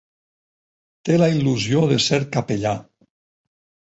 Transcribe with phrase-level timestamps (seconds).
[1.09, 2.77] Té la il·lusió de ser capellà.